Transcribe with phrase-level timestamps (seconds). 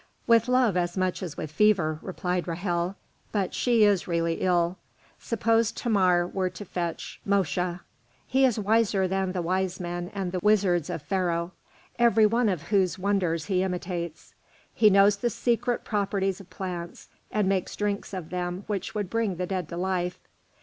[0.25, 2.95] "With love as much as with fever," replied Ra'hel,
[3.31, 4.79] "but she is really ill.
[5.19, 7.81] Suppose Thamar were to fetch Mosche.
[8.25, 11.51] He is wiser than the wise men and the wizards of Pharaoh,
[11.99, 14.33] every one of whose wonders he imitates.
[14.73, 19.35] He knows the secret properties of plants, and makes drinks of them which would bring
[19.35, 20.17] the dead to life.